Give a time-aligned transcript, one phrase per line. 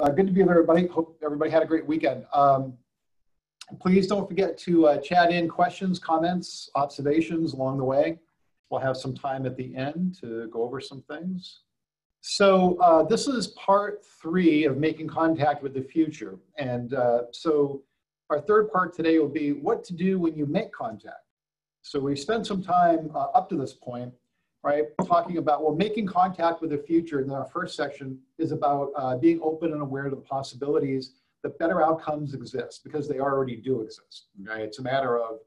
[0.00, 0.86] uh, good to be with everybody.
[0.86, 2.24] Hope everybody had a great weekend.
[2.32, 2.74] Um,
[3.80, 8.18] please don't forget to uh, chat in questions, comments, observations along the way.
[8.70, 11.60] We'll have some time at the end to go over some things.
[12.22, 16.38] So uh, this is part three of making contact with the future.
[16.56, 17.82] And uh, so
[18.30, 21.24] our third part today will be what to do when you make contact.
[21.82, 24.12] So we spent some time uh, up to this point,
[24.62, 28.90] right, talking about, well, making contact with the future in our first section is about
[28.96, 33.56] uh, being open and aware to the possibilities that better outcomes exist because they already
[33.56, 34.60] do exist, right?
[34.60, 35.38] It's a matter of,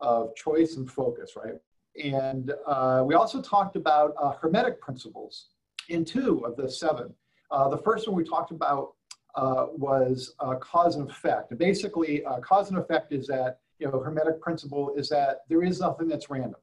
[0.00, 1.54] of choice and focus, right?
[2.02, 5.48] And uh, we also talked about uh, hermetic principles
[5.88, 7.14] in two of the seven.
[7.50, 8.94] Uh, the first one we talked about
[9.36, 11.56] uh, was uh, cause and effect.
[11.58, 16.08] Basically, cause and effect is that, you know, hermetic principle is that there is nothing
[16.08, 16.60] that's random.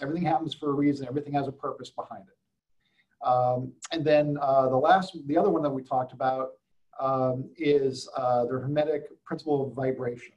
[0.00, 1.06] Everything happens for a reason.
[1.06, 3.26] Everything has a purpose behind it.
[3.26, 6.50] Um, and then the last, the other one that we talked about
[7.00, 10.34] um, is the hermetic principle of vibration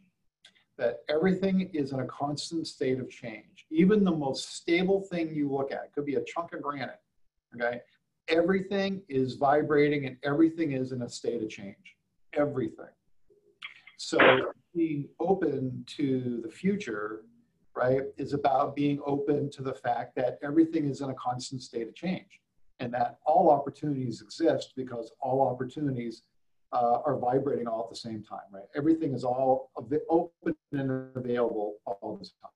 [0.77, 3.67] that everything is in a constant state of change.
[3.69, 6.99] Even the most stable thing you look at, could be a chunk of granite,
[7.55, 7.81] okay?
[8.29, 11.95] Everything is vibrating and everything is in a state of change.
[12.33, 12.85] Everything.
[13.97, 14.17] So
[14.73, 17.25] being open to the future,
[17.75, 21.87] right, is about being open to the fact that everything is in a constant state
[21.87, 22.41] of change
[22.79, 26.23] and that all opportunities exist because all opportunities
[26.73, 28.63] uh, are vibrating all at the same time, right?
[28.75, 29.71] Everything is all
[30.09, 32.51] open and available all the time.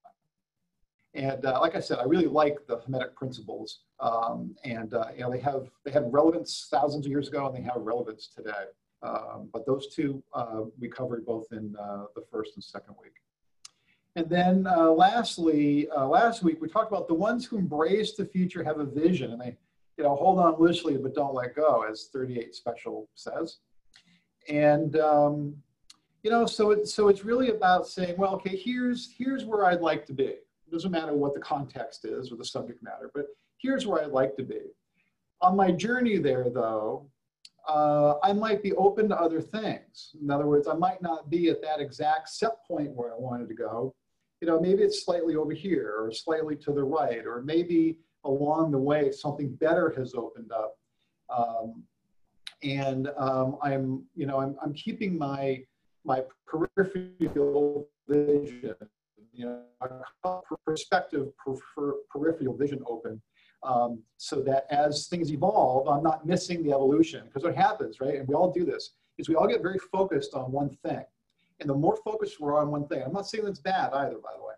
[1.16, 5.22] And uh, like I said, I really like the Hermetic principles, um, and uh, you
[5.22, 8.66] know they have they had relevance thousands of years ago, and they have relevance today.
[9.02, 13.14] Um, but those two uh, we covered both in uh, the first and second week.
[14.16, 18.64] And then uh, lastly, last week we talked about the ones who embrace the future
[18.64, 19.58] have a vision, and they
[19.98, 23.58] you know hold on loosely but don't let go, as 38 Special says.
[24.48, 25.56] And um,
[26.24, 29.82] you know, so it, so it's really about saying, well, okay, here's here's where I'd
[29.82, 30.24] like to be.
[30.24, 34.12] It doesn't matter what the context is or the subject matter, but here's where I'd
[34.12, 34.62] like to be.
[35.42, 37.06] On my journey there, though,
[37.68, 40.16] uh, I might be open to other things.
[40.20, 43.48] In other words, I might not be at that exact set point where I wanted
[43.50, 43.94] to go.
[44.42, 48.72] You know, maybe it's slightly over here or slightly to the right, or maybe along
[48.72, 50.78] the way something better has opened up.
[51.30, 51.84] Um,
[52.64, 55.64] and um, I'm, you know, I'm, I'm keeping my
[56.04, 58.76] my peripheral vision,
[59.34, 63.20] you know, perspective, per, peripheral vision open,
[63.64, 67.24] um, so that as things evolve, I'm not missing the evolution.
[67.26, 70.36] Because what happens, right, and we all do this, is we all get very focused
[70.36, 71.04] on one thing.
[71.60, 74.32] And the more focused we're on one thing, I'm not saying that's bad either, by
[74.36, 74.54] the way.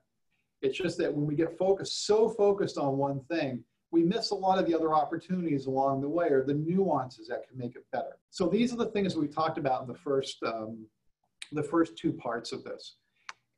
[0.62, 4.36] It's just that when we get focused, so focused on one thing, we miss a
[4.36, 7.86] lot of the other opportunities along the way or the nuances that can make it
[7.92, 8.18] better.
[8.32, 10.86] So these are the things we talked about in the first, um,
[11.52, 12.96] the first two parts of this.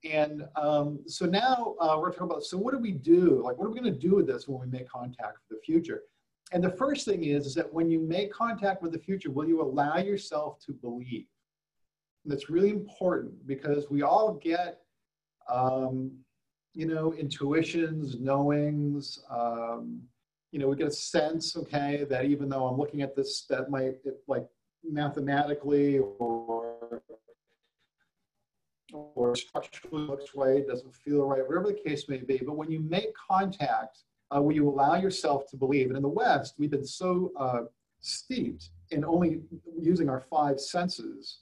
[0.10, 3.42] And um, so now uh, we're talking about, so what do we do?
[3.44, 6.04] Like, what are we gonna do with this when we make contact with the future?
[6.52, 9.48] And the first thing is, is that when you make contact with the future, will
[9.48, 11.26] you allow yourself to believe?
[12.26, 14.82] That's really important because we all get,
[15.50, 16.12] um,
[16.74, 20.02] you know, intuitions, knowings, um,
[20.52, 23.70] you know, we get a sense, okay, that even though I'm looking at this, that
[23.70, 24.48] might, it, like
[24.84, 27.02] mathematically or
[28.92, 32.38] or structurally looks right, doesn't feel right, whatever the case may be.
[32.38, 34.00] But when you make contact,
[34.36, 37.62] uh, when you allow yourself to believe, and in the West, we've been so uh,
[38.02, 39.42] steeped in only
[39.80, 41.40] using our five senses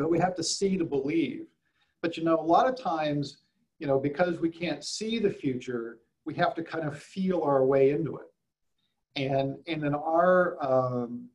[0.00, 1.46] that we have to see to believe.
[2.00, 3.42] But you know, a lot of times,
[3.78, 7.64] you know, because we can't see the future, we have to kind of feel our
[7.64, 8.26] way into it.
[9.16, 11.28] And, and in our um,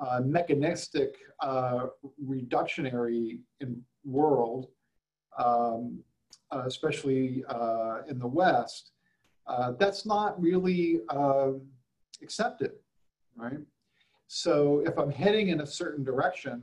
[0.00, 1.86] uh, mechanistic uh,
[2.24, 3.40] reductionary
[4.04, 4.68] world,
[5.38, 6.00] um,
[6.52, 7.44] uh, especially
[8.08, 8.92] in the West,
[9.46, 11.62] uh, that's not really um,
[12.22, 12.72] accepted,
[13.34, 13.58] right?
[14.28, 16.62] So if I'm heading in a certain direction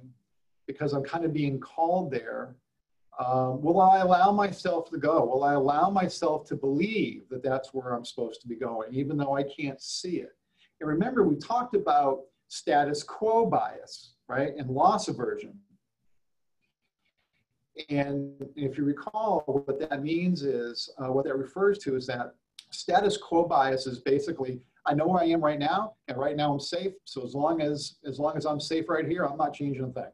[0.67, 2.55] because I'm kind of being called there,
[3.19, 5.25] um, will I allow myself to go?
[5.25, 9.17] Will I allow myself to believe that that's where I'm supposed to be going, even
[9.17, 10.35] though I can't see it?
[10.79, 15.57] And remember, we talked about status quo bias, right, and loss aversion.
[17.89, 22.35] And if you recall, what that means is, uh, what that refers to is that
[22.71, 26.53] status quo bias is basically, I know where I am right now, and right now
[26.53, 26.93] I'm safe.
[27.05, 29.89] So as long as, as long as I'm safe right here, I'm not changing a
[29.89, 30.11] thing.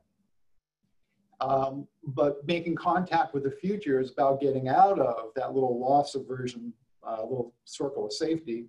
[1.43, 6.15] Um, but making contact with the future is about getting out of that little loss
[6.15, 6.73] aversion,
[7.05, 8.67] uh, little circle of safety,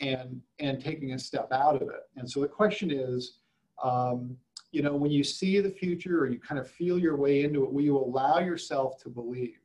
[0.00, 2.04] and and taking a step out of it.
[2.16, 3.38] And so the question is,
[3.82, 4.36] um,
[4.72, 7.64] you know, when you see the future or you kind of feel your way into
[7.64, 9.58] it, will you allow yourself to believe?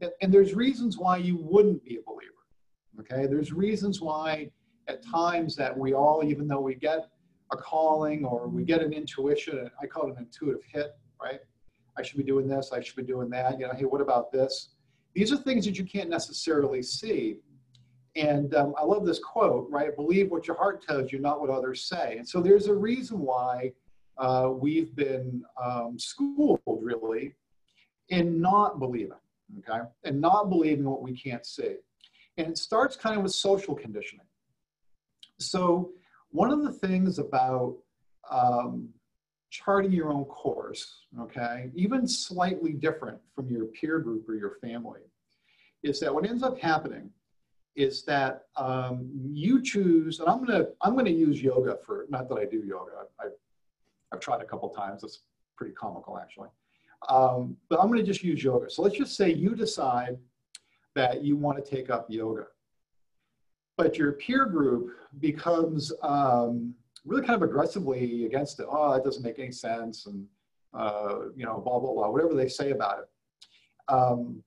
[0.00, 2.32] And, and there's reasons why you wouldn't be a believer.
[3.00, 4.50] Okay, there's reasons why
[4.88, 7.08] at times that we all, even though we get
[7.52, 11.40] a calling or we get an intuition, I call it an intuitive hit, right?
[11.96, 13.58] I should be doing this, I should be doing that.
[13.58, 14.70] You know, hey, what about this?
[15.14, 17.36] These are things that you can't necessarily see.
[18.14, 19.94] And um, I love this quote, right?
[19.94, 22.16] Believe what your heart tells you, not what others say.
[22.18, 23.72] And so there's a reason why
[24.18, 27.34] uh, we've been um, schooled, really,
[28.08, 29.18] in not believing,
[29.60, 29.84] okay?
[30.04, 31.76] And not believing what we can't see.
[32.36, 34.26] And it starts kind of with social conditioning.
[35.38, 35.90] So,
[36.30, 37.76] one of the things about
[38.30, 38.88] um,
[39.52, 45.00] charting your own course, okay, even slightly different from your peer group or your family,
[45.82, 47.10] is that what ends up happening
[47.76, 52.36] is that um, you choose, and I'm gonna I'm gonna use yoga for not that
[52.36, 52.92] I do yoga.
[52.98, 53.32] I, I've,
[54.12, 55.04] I've tried a couple times.
[55.04, 55.20] It's
[55.56, 56.48] pretty comical actually,
[57.10, 58.70] um, but I'm gonna just use yoga.
[58.70, 60.16] So let's just say you decide
[60.94, 62.46] that you want to take up yoga,
[63.76, 68.66] but your peer group becomes um, really kind of aggressively against it.
[68.70, 70.26] Oh, it doesn't make any sense, and
[70.74, 73.92] uh, you know, blah blah blah, whatever they say about it.
[73.92, 74.42] Um,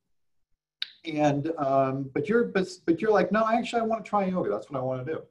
[1.05, 4.49] and um, but you're but, but you're like, no, actually, I want to try yoga.
[4.49, 5.21] That's what I want to do.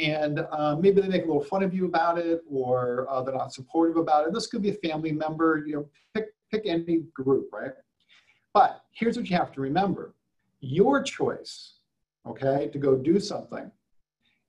[0.00, 3.34] And uh, maybe they make a little fun of you about it, or uh, they're
[3.34, 4.32] not supportive about it.
[4.32, 5.64] This could be a family member.
[5.66, 7.72] You know, pick pick any group, right?
[8.54, 10.14] But here's what you have to remember:
[10.60, 11.74] your choice,
[12.26, 13.70] okay, to go do something,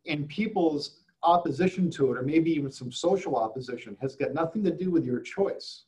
[0.08, 4.72] and people's opposition to it, or maybe even some social opposition, has got nothing to
[4.72, 5.86] do with your choice.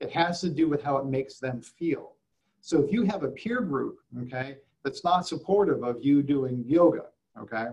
[0.00, 2.14] It has to do with how it makes them feel.
[2.60, 7.06] So if you have a peer group, okay, that's not supportive of you doing yoga,
[7.40, 7.68] okay,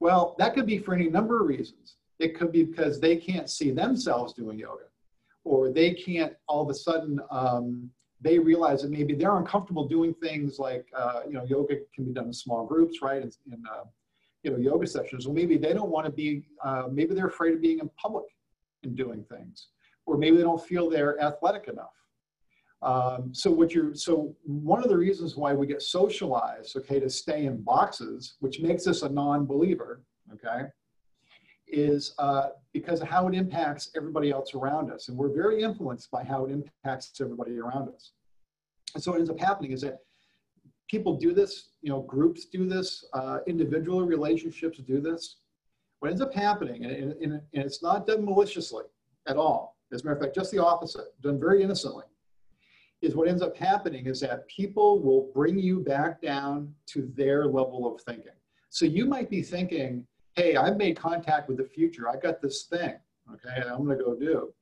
[0.00, 1.96] well, that could be for any number of reasons.
[2.18, 4.84] It could be because they can't see themselves doing yoga,
[5.44, 10.14] or they can't all of a sudden um, they realize that maybe they're uncomfortable doing
[10.14, 13.22] things like uh, you know yoga can be done in small groups, right?
[13.22, 13.84] In, in uh,
[14.46, 15.26] you know yoga sessions.
[15.26, 16.46] Well, maybe they don't want to be.
[16.64, 18.26] Uh, maybe they're afraid of being in public
[18.84, 19.68] and doing things,
[20.06, 21.96] or maybe they don't feel they're athletic enough.
[22.80, 27.10] Um, so what you're so one of the reasons why we get socialized, okay, to
[27.10, 30.04] stay in boxes, which makes us a non-believer,
[30.34, 30.68] okay,
[31.66, 36.08] is uh, because of how it impacts everybody else around us, and we're very influenced
[36.12, 38.12] by how it impacts everybody around us.
[38.94, 39.98] And so what ends up happening is that
[40.88, 45.38] people do this, you know, groups do this, uh, individual relationships do this.
[46.00, 48.84] What ends up happening, and, and, and it's not done maliciously
[49.26, 49.76] at all.
[49.92, 52.04] As a matter of fact, just the opposite, done very innocently
[53.02, 57.46] is what ends up happening is that people will bring you back down to their
[57.46, 58.32] level of thinking.
[58.70, 62.08] So you might be thinking, hey, I've made contact with the future.
[62.08, 62.94] I got this thing,
[63.32, 64.52] okay, I'm gonna go do.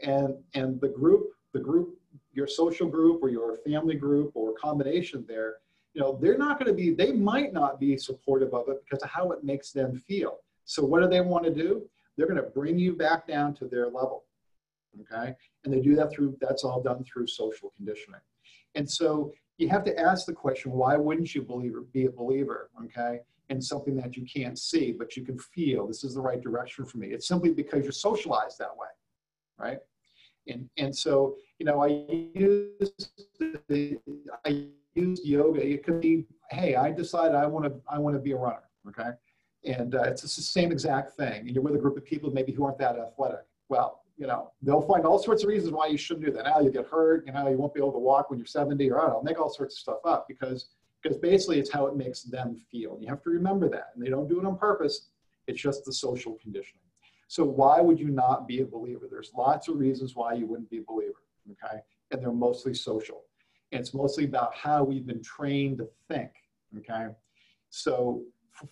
[0.00, 1.98] And and the group, the group,
[2.32, 5.56] your social group or your family group or combination there,
[5.98, 9.10] you know, they're not gonna be, they might not be supportive of it because of
[9.10, 10.38] how it makes them feel.
[10.64, 11.82] So what do they want to do?
[12.16, 14.24] They're gonna bring you back down to their level
[15.00, 15.34] okay?
[15.64, 18.20] And they do that through, that's all done through social conditioning.
[18.74, 22.10] And so you have to ask the question, why wouldn't you believe or be a
[22.10, 23.20] believer, okay?
[23.48, 26.84] In something that you can't see, but you can feel this is the right direction
[26.84, 27.08] for me.
[27.08, 28.88] It's simply because you're socialized that way,
[29.58, 29.78] right?
[30.46, 32.90] And, and so, you know, I use
[33.68, 33.98] the,
[34.44, 35.64] I use yoga.
[35.66, 38.68] It could be, hey, I decided I want to I want to be a runner,
[38.88, 39.10] okay?
[39.64, 41.46] And uh, it's the same exact thing.
[41.46, 43.40] And you're with a group of people maybe who aren't that athletic.
[43.68, 46.44] Well, you know, they'll find all sorts of reasons why you shouldn't do that.
[46.44, 48.90] Now you get hurt, you know, you won't be able to walk when you're 70
[48.90, 50.68] or I don't know, make all sorts of stuff up because
[51.00, 52.98] because basically it's how it makes them feel.
[53.00, 53.90] You have to remember that.
[53.94, 55.10] And they don't do it on purpose.
[55.46, 56.82] It's just the social conditioning.
[57.28, 59.06] So why would you not be a believer?
[59.08, 61.80] There's lots of reasons why you wouldn't be a believer, okay?
[62.10, 63.22] And they're mostly social.
[63.70, 66.30] It's mostly about how we've been trained to think,
[66.78, 67.08] okay?
[67.70, 68.22] So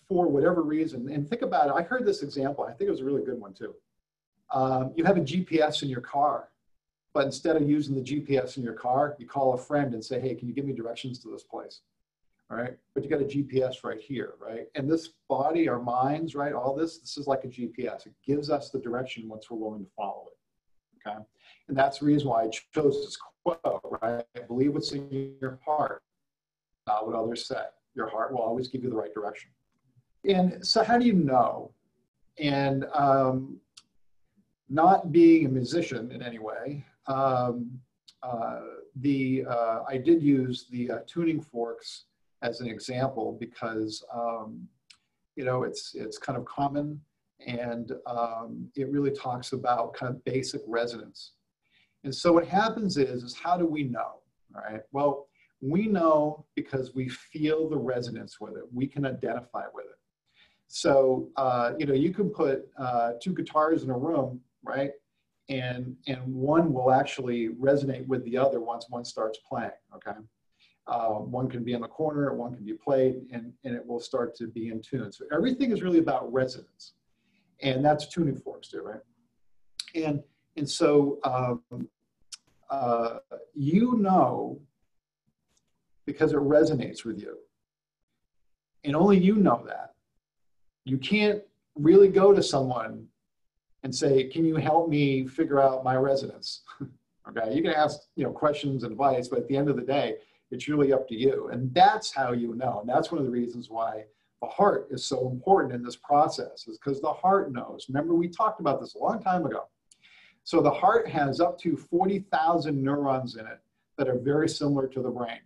[0.09, 3.01] for whatever reason, and think about it, I heard this example, I think it was
[3.01, 3.75] a really good one too.
[4.53, 6.49] Um, you have a GPS in your car,
[7.13, 10.21] but instead of using the GPS in your car, you call a friend and say,
[10.21, 11.81] hey, can you give me directions to this place?
[12.51, 14.67] All right, but you got a GPS right here, right?
[14.77, 18.07] And this body, our minds, right, all this, this is like a GPS.
[18.07, 21.19] It gives us the direction once we're willing to follow it, okay?
[21.69, 24.25] And that's the reason why I chose this quote, right?
[24.49, 26.03] Believe what's in your heart,
[26.87, 27.63] not what others say.
[27.95, 29.51] Your heart will always give you the right direction.
[30.25, 31.73] And so how do you know?
[32.39, 33.59] And um,
[34.69, 37.81] not being a musician in any way, um,
[38.23, 38.61] uh,
[38.97, 42.05] the uh, I did use the uh, tuning forks
[42.43, 44.69] as an example because um,
[45.37, 47.01] you know it's it's kind of common
[47.47, 51.33] And um, it really talks about kind of basic resonance.
[52.07, 54.21] And so what happens is, is how do we know,
[54.55, 54.81] right?
[54.93, 55.27] Well,
[55.61, 58.63] we know because we feel the resonance with it.
[58.73, 59.99] We can identify with it.
[60.69, 64.93] So, uh, you know, you can put uh, two guitars in a room, right?
[65.49, 70.21] And, and one will actually resonate with the other once one starts playing, okay?
[70.87, 73.99] Uh, one can be in the corner, one can be played, and, and it will
[73.99, 75.11] start to be in tune.
[75.11, 76.93] So everything is really about resonance.
[77.63, 79.01] And that's tuning forks too, right?
[79.97, 80.23] And,
[80.57, 81.89] and so um,
[82.71, 83.19] uh,
[83.55, 84.61] you know
[86.07, 87.37] because it resonates with you.
[88.85, 89.95] And only you know that.
[90.85, 91.43] You can't
[91.75, 93.09] really go to someone
[93.83, 96.63] and say, "Can you help me figure out my residence?"
[97.29, 99.83] okay, you can ask you know questions and advice, but at the end of the
[99.83, 100.17] day,
[100.53, 102.81] it's really up to you, and that's how you know.
[102.81, 104.05] And that's one of the reasons why
[104.41, 107.87] the heart is so important in this process, is because the heart knows.
[107.89, 109.65] Remember, we talked about this a long time ago.
[110.47, 113.59] So the heart has up to 40,000 neurons in it
[113.99, 115.41] that are very similar to the brain.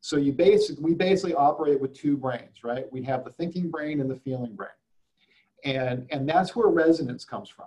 [0.00, 2.84] So you basically, we basically operate with two brains, right?
[2.92, 4.70] We have the thinking brain and the feeling brain.
[5.64, 7.66] And, and that's where resonance comes from.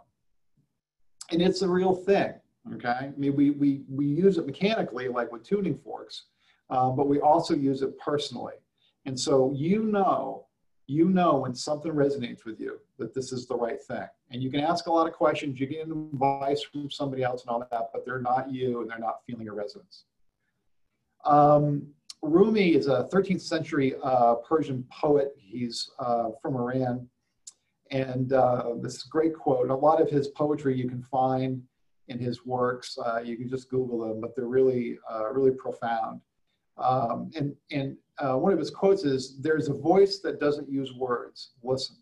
[1.29, 2.35] And it's a real thing,
[2.75, 2.87] okay?
[2.89, 6.27] I mean, we, we, we use it mechanically, like with tuning forks,
[6.69, 8.55] um, but we also use it personally.
[9.03, 10.44] And so you know,
[10.87, 14.07] you know when something resonates with you that this is the right thing.
[14.31, 17.49] And you can ask a lot of questions, you get advice from somebody else and
[17.49, 20.05] all that, but they're not you and they're not feeling a resonance.
[21.25, 21.87] Um,
[22.21, 25.35] Rumi is a 13th century uh, Persian poet.
[25.37, 27.07] He's uh, from Iran.
[27.91, 31.61] And uh, this great quote, a lot of his poetry you can find
[32.07, 32.97] in his works.
[32.97, 36.21] Uh, you can just Google them, but they're really, uh, really profound.
[36.77, 40.93] Um, and and uh, one of his quotes is, there's a voice that doesn't use
[40.93, 41.97] words, listen.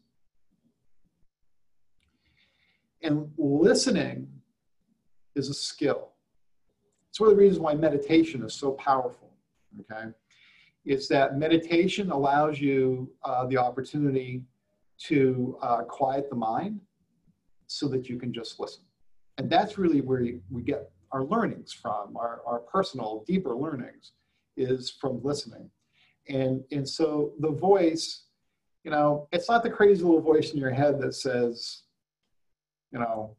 [3.01, 4.27] And listening
[5.35, 6.09] is a skill.
[7.09, 9.31] It's one of the reasons why meditation is so powerful
[9.81, 10.09] okay,
[10.85, 14.43] is that meditation allows you uh, the opportunity
[14.99, 16.79] to uh, quiet the mind
[17.67, 18.83] so that you can just listen.
[19.37, 24.11] And that's really where we get our learnings from, our, our personal, deeper learnings
[24.57, 25.69] is from listening.
[26.29, 28.25] And, and so the voice,
[28.83, 31.83] you know, it's not the crazy little voice in your head that says,
[32.91, 33.35] you know,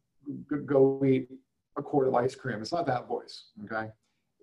[0.66, 1.28] go eat
[1.76, 2.60] a quart of ice cream.
[2.60, 3.90] It's not that voice, okay?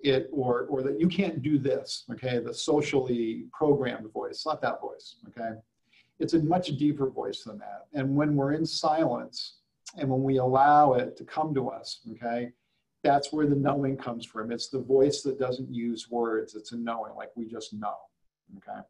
[0.03, 4.61] it or or that you can't do this okay the socially programmed voice it's not
[4.61, 5.51] that voice okay
[6.19, 9.57] it's a much deeper voice than that and when we're in silence
[9.97, 12.51] and when we allow it to come to us okay
[13.03, 14.51] that's where the knowing comes from.
[14.51, 17.95] It's the voice that doesn't use words it's a knowing like we just know
[18.57, 18.81] okay?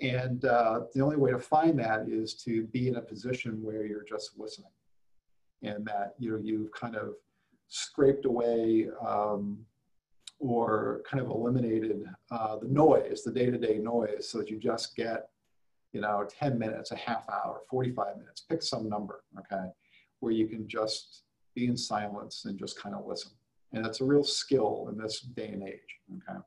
[0.00, 3.84] And uh, the only way to find that is to be in a position where
[3.86, 4.70] you're just listening.
[5.62, 7.14] And that you know you've kind of
[7.68, 9.58] scraped away um,
[10.40, 15.28] or kind of eliminated uh, the noise, the day-to-day noise, so that you just get,
[15.92, 19.68] you know, 10 minutes, a half hour, 45 minutes, pick some number, okay,
[20.18, 21.22] where you can just
[21.54, 23.32] be in silence and just kind of listen.
[23.72, 25.80] And that's a real skill in this day and age,
[26.28, 26.38] okay.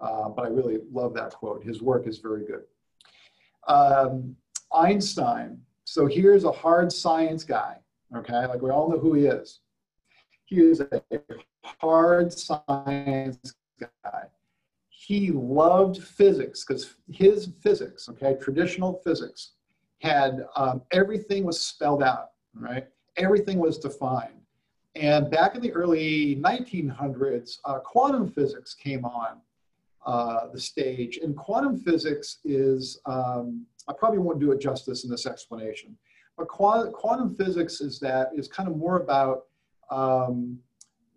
[0.00, 1.62] Uh, but I really love that quote.
[1.62, 2.62] His work is very good.
[3.68, 4.36] Um,
[4.72, 5.60] Einstein.
[5.84, 7.76] So here's a hard science guy,
[8.16, 8.46] okay?
[8.46, 9.60] Like we all know who he is.
[10.46, 11.02] He is a
[11.64, 14.22] hard science guy.
[14.88, 19.52] He loved physics because his physics, okay, traditional physics,
[20.00, 22.86] had um, everything was spelled out, right?
[23.20, 24.40] Everything was defined.
[24.96, 29.40] And back in the early 1900s, uh, quantum physics came on
[30.04, 31.18] uh, the stage.
[31.22, 35.96] And quantum physics is, um, I probably won't do it justice in this explanation,
[36.36, 39.44] but quantum physics is that is kind of more about
[39.90, 40.58] um,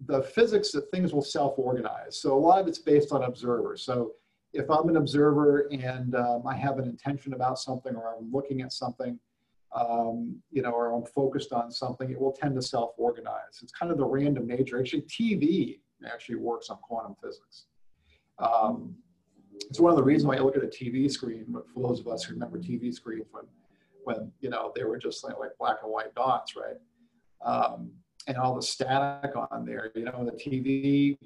[0.05, 2.17] the physics that things will self-organize.
[2.17, 3.83] So a lot of it's based on observers.
[3.83, 4.11] So
[4.51, 8.61] if I'm an observer and um, I have an intention about something or I'm looking
[8.61, 9.17] at something,
[9.75, 13.59] um, you know, or I'm focused on something, it will tend to self-organize.
[13.61, 14.79] It's kind of the random nature.
[14.79, 17.65] Actually, TV actually works on quantum physics.
[18.39, 18.95] Um,
[19.69, 21.99] it's one of the reasons why you look at a TV screen, But for those
[21.99, 23.45] of us who remember TV screens when,
[24.03, 26.77] when you know, they were just like, like black and white dots, right?
[27.43, 27.91] Um,
[28.27, 29.91] and all the static on there.
[29.95, 31.17] You know, the TV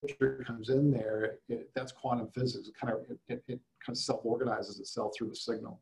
[0.00, 1.38] picture comes in there.
[1.48, 2.68] It, that's quantum physics.
[2.68, 5.80] It kind of it, it, it kind of self-organizes itself through the signal.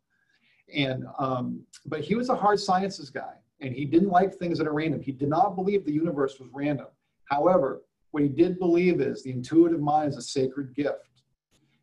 [0.74, 4.66] And um, but he was a hard sciences guy, and he didn't like things that
[4.66, 5.00] are random.
[5.00, 6.86] He did not believe the universe was random.
[7.26, 11.22] However, what he did believe is the intuitive mind is a sacred gift,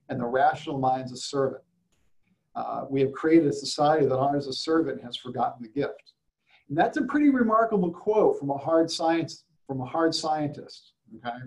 [0.10, 1.64] and the rational mind is a servant.
[2.56, 6.14] Uh, we have created a society that honors a servant has forgotten the gift.
[6.68, 10.94] And that's a pretty remarkable quote from a hard science from a hard scientist.
[11.18, 11.38] Okay,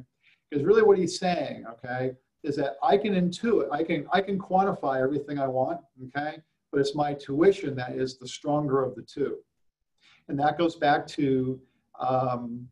[0.51, 2.13] because really what he's saying, okay,
[2.43, 5.81] is that I can intuit, I can I can quantify everything I want.
[6.09, 6.39] Okay,
[6.73, 9.37] but it's my tuition that is the stronger of the two,
[10.29, 11.61] and that goes back to
[12.01, 12.67] um,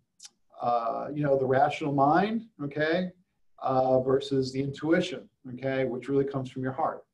[0.61, 2.47] uh, you know the rational mind.
[2.65, 3.11] Okay,
[3.61, 5.29] uh, versus the intuition.
[5.55, 7.05] Okay, which really comes from your heart.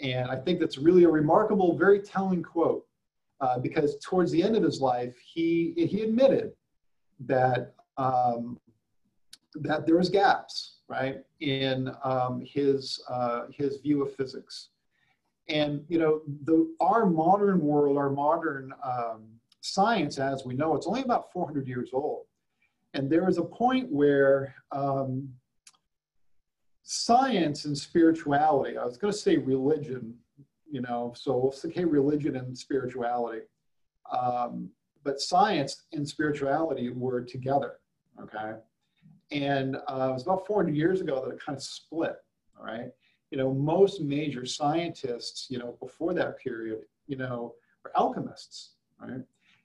[0.00, 2.86] And I think that's really a remarkable, very telling quote
[3.40, 6.52] uh, because towards the end of his life, he, he admitted
[7.26, 8.58] that, um,
[9.56, 14.70] that there was gaps, right, in um, his, uh, his view of physics.
[15.50, 19.24] And, you know, the, our modern world, our modern um,
[19.60, 22.26] science as we know, it's only about 400 years old.
[22.94, 25.28] And there is a point where um,
[26.82, 30.14] science and spirituality, I was going to say religion,
[30.70, 33.42] you know, so we'll say religion and spirituality.
[34.10, 34.70] Um,
[35.04, 37.78] but science and spirituality were together,
[38.20, 38.58] okay?
[39.30, 42.16] And uh, it was about 400 years ago that it kind of split,
[42.58, 42.90] all right?
[43.30, 49.22] You know, most major scientists, you know, before that period, you know, were alchemists, right?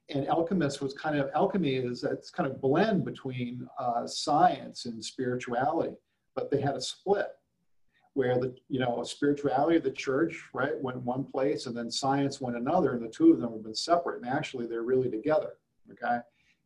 [0.10, 5.03] And alchemists was kind of, alchemy is it's kind of blend between uh, science and
[5.03, 5.95] spirituality
[6.36, 7.29] but they had a split
[8.13, 12.39] where the you know spirituality of the church right went one place and then science
[12.39, 15.53] went another and the two of them have been separate and actually they're really together
[15.91, 16.19] okay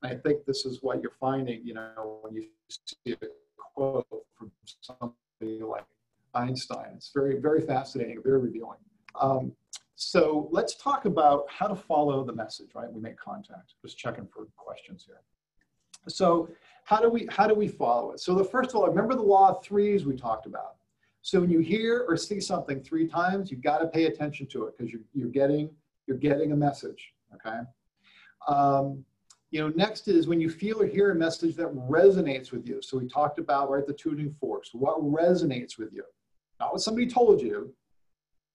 [0.04, 3.28] and i think this is what you're finding you know when you see a
[3.74, 4.06] quote
[4.38, 4.52] from
[4.82, 5.86] somebody like
[6.34, 8.78] einstein it's very very fascinating very revealing
[9.20, 9.52] um,
[9.96, 14.28] so let's talk about how to follow the message right we make contact just checking
[14.28, 15.22] for questions here
[16.08, 16.50] so
[16.86, 18.20] how do we how do we follow it?
[18.20, 20.76] So the first of all, remember the law of threes we talked about.
[21.22, 24.66] So when you hear or see something three times, you've got to pay attention to
[24.66, 25.70] it because you're, you're getting
[26.08, 27.14] you're getting a message.
[27.36, 27.60] Okay.
[28.48, 29.06] Um,
[29.52, 32.82] you know, next is when you feel or hear a message that resonates with you.
[32.82, 34.74] So we talked about right the tuning forks.
[34.74, 36.04] What resonates with you,
[36.60, 37.74] not what somebody told you.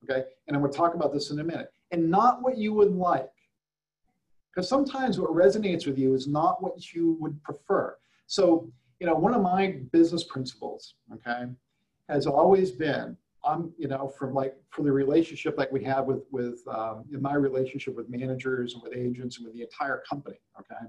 [0.04, 2.92] Okay, and I'm to talk about this in a minute, and not what you would
[2.92, 3.30] like.
[4.54, 7.96] Because sometimes what resonates with you is not what you would prefer.
[8.26, 11.50] So, you know, one of my business principles, okay,
[12.08, 16.24] has always been I'm, you know, from like for the relationship like we have with
[16.30, 20.36] with um, in my relationship with managers and with agents and with the entire company.
[20.58, 20.86] Okay,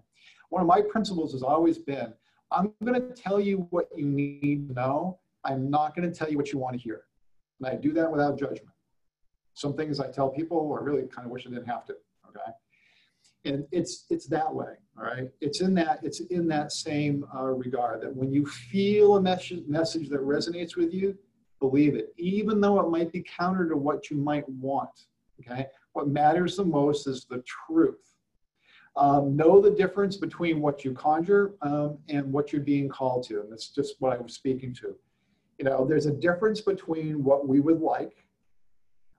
[0.49, 2.13] one of my principles has always been
[2.51, 5.19] I'm going to tell you what you need to know.
[5.45, 7.03] I'm not going to tell you what you want to hear,
[7.59, 8.75] and I do that without judgment.
[9.53, 11.95] Some things I tell people, I really kind of wish I didn't have to.
[12.27, 12.51] Okay,
[13.45, 15.29] and it's it's that way all right?
[15.41, 19.63] It's in that it's in that same uh, regard that when you feel a message
[19.67, 21.17] message that resonates with you
[21.59, 22.13] believe it.
[22.17, 24.89] Even though it might be counter to what you might want
[25.39, 25.67] okay?
[25.93, 27.99] What matters the most is the truth.
[28.97, 33.41] Um, know the difference between what you conjure um, and what you're being called to
[33.41, 34.95] and that's just what i was speaking to
[35.57, 38.15] you know there's a difference between what we would like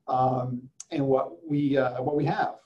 [0.09, 2.57] um, and what we uh, what we have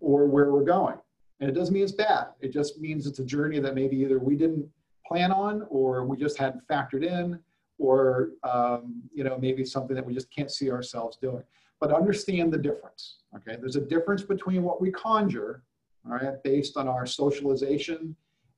[0.00, 0.96] or where we're going.
[1.40, 2.28] And it doesn't mean it's bad.
[2.40, 4.68] It just means it's a journey that maybe either we didn't
[5.06, 7.38] plan on or we just hadn't factored in
[7.78, 11.42] or um, you know maybe something that we just can't see ourselves doing.
[11.80, 13.18] But understand the difference.
[13.36, 15.64] Okay, there's a difference between what we conjure,
[16.06, 18.14] all right, based on our socialization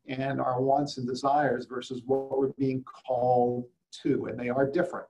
[0.06, 3.64] and our wants and desires versus what we're being called
[4.02, 5.06] to, and they are different.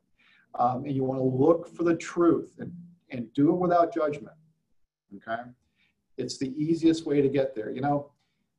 [0.56, 2.72] Um, and you want to look for the truth and,
[3.10, 4.36] and do it without judgment.
[5.16, 5.42] Okay.
[6.16, 7.70] It's the easiest way to get there.
[7.70, 8.10] You know,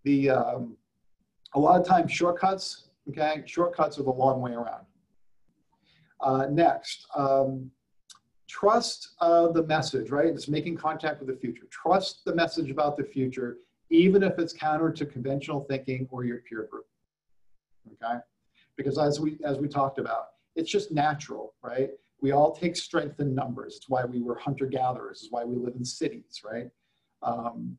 [0.03, 0.77] the um,
[1.53, 4.85] a lot of times shortcuts, okay, shortcuts are the long way around.
[6.21, 7.71] Uh, next, um,
[8.47, 10.27] trust uh, the message, right?
[10.27, 11.65] It's making contact with the future.
[11.69, 13.57] Trust the message about the future,
[13.89, 16.85] even if it's counter to conventional thinking or your peer group.
[17.93, 18.19] Okay,
[18.77, 21.89] because as we as we talked about, it's just natural, right?
[22.21, 23.75] We all take strength in numbers.
[23.77, 25.21] It's why we were hunter gatherers.
[25.23, 26.69] It's why we live in cities, right?
[27.25, 27.77] um,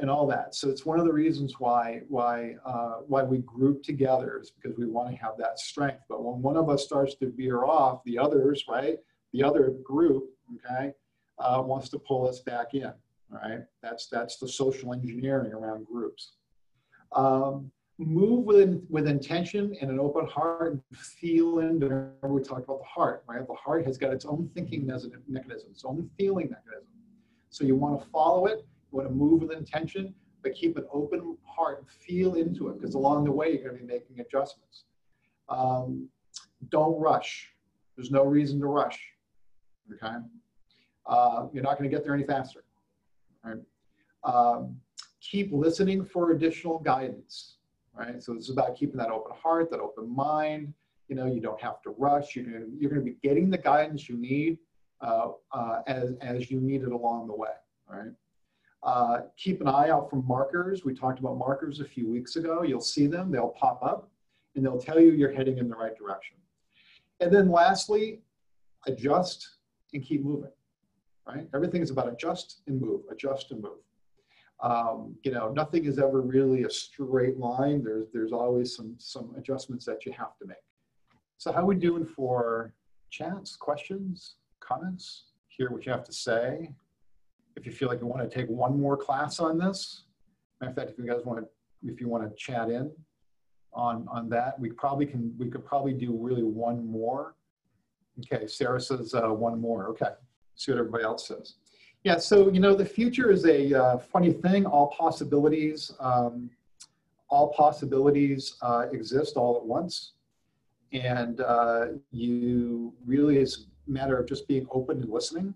[0.00, 0.54] and all that.
[0.54, 4.76] So it's one of the reasons why why uh, why we group together is because
[4.76, 6.02] we want to have that strength.
[6.08, 8.98] But when one of us starts to veer off, the others, right,
[9.32, 10.24] the other group,
[10.56, 10.92] okay,
[11.38, 12.92] uh, wants to pull us back in.
[13.28, 13.60] Right.
[13.82, 16.32] That's that's the social engineering around groups.
[17.12, 21.78] Um, move with with intention and an open heart and feel in.
[21.78, 23.46] Remember we talked about the heart, right?
[23.46, 26.88] The heart has got its own thinking mechanism, its own feeling mechanism.
[27.48, 30.84] So you want to follow it you want to move with intention, but keep an
[30.92, 34.20] open heart and feel into it because along the way, you're going to be making
[34.20, 34.84] adjustments.
[35.48, 36.08] Um,
[36.70, 37.52] don't rush.
[37.96, 38.98] There's no reason to rush.
[39.92, 40.16] Okay.
[41.06, 42.64] uh, you're not going to get there any faster.
[43.44, 43.58] Right?
[44.24, 44.76] Um,
[45.20, 47.55] keep listening for additional guidance.
[47.96, 48.22] Right.
[48.22, 50.74] So is about keeping that open heart, that open mind.
[51.08, 52.36] You know, you don't have to rush.
[52.36, 54.58] You're to, you're going to be getting the guidance you need
[55.00, 57.50] uh, uh, as, as you need it along the way.
[57.88, 58.10] Right.
[58.82, 60.84] Uh, keep an eye out for markers.
[60.84, 62.62] We talked about markers a few weeks ago.
[62.62, 64.10] You'll see them, they'll pop up,
[64.54, 66.36] and they'll tell you you're heading in the right direction.
[67.20, 68.20] And then lastly,
[68.86, 69.56] adjust
[69.92, 70.52] and keep moving,
[71.26, 71.48] right?
[71.54, 73.78] Everything is about adjust and move, adjust and move.
[74.62, 77.82] Um, you know, nothing is ever really a straight line.
[77.84, 80.56] There's, there's always some, some adjustments that you have to make.
[81.36, 82.72] So how are we doing for
[83.10, 85.24] chats, questions, comments?
[85.48, 86.70] Hear what you have to say
[87.56, 90.04] if you feel like you want to take one more class on this,
[90.60, 91.48] matter of fact, if you guys want to,
[91.90, 92.90] if you want to chat in
[93.72, 95.34] on on that, we probably can.
[95.38, 97.34] We could probably do really one more.
[98.20, 99.88] Okay, Sarah says uh, one more.
[99.88, 100.10] Okay,
[100.54, 101.54] see what everybody else says.
[102.06, 104.64] Yeah, so you know the future is a uh, funny thing.
[104.64, 106.48] All possibilities, um,
[107.28, 110.12] all possibilities uh, exist all at once,
[110.92, 115.52] and uh, you really is a matter of just being open and listening.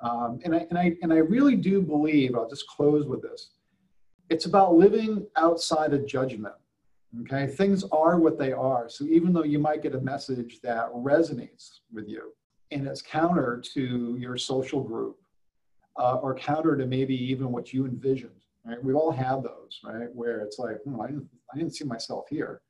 [0.00, 3.50] Um, and, I, and, I, and I really do believe, I'll just close with this,
[4.28, 6.56] it's about living outside of judgment.
[7.20, 8.88] Okay, things are what they are.
[8.88, 12.32] So even though you might get a message that resonates with you
[12.72, 15.20] and it's counter to your social group
[15.98, 18.82] uh, or counter to maybe even what you envisioned, right?
[18.82, 20.08] We all have those, right?
[20.14, 22.62] Where it's like, hmm, I, didn't, I didn't see myself here.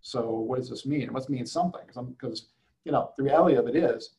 [0.00, 1.02] So what does this mean?
[1.02, 2.48] It must mean something because,
[2.84, 4.16] you know, the reality of it is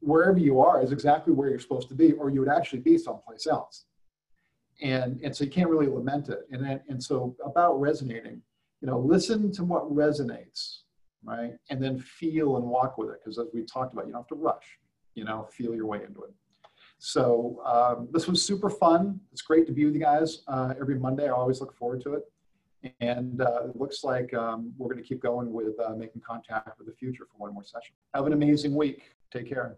[0.00, 2.96] wherever you are is exactly where you're supposed to be, or you would actually be
[2.98, 3.84] someplace else.
[4.82, 6.46] And, and so you can't really lament it.
[6.50, 8.40] And, then, and so about resonating,
[8.80, 10.78] you know, listen to what resonates,
[11.22, 11.52] right?
[11.68, 13.20] And then feel and walk with it.
[13.22, 14.78] Because as we talked about, you don't have to rush,
[15.14, 16.32] you know, feel your way into it.
[17.02, 19.18] So um, this was super fun.
[19.32, 21.28] It's great to be with you guys uh, every Monday.
[21.28, 22.24] I always look forward to it.
[23.00, 26.78] And uh, it looks like um, we're going to keep going with uh, making contact
[26.78, 27.94] with the future for one more session.
[28.14, 29.12] Have an amazing week.
[29.32, 29.76] Take care.